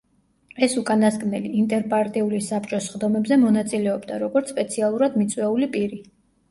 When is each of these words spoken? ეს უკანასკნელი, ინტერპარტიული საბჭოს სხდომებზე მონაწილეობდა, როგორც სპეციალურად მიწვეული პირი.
ეს 0.67 0.71
უკანასკნელი, 0.81 1.51
ინტერპარტიული 1.59 2.41
საბჭოს 2.47 2.89
სხდომებზე 2.91 3.41
მონაწილეობდა, 3.45 4.19
როგორც 4.27 4.55
სპეციალურად 4.57 5.23
მიწვეული 5.25 5.73
პირი. 5.79 6.05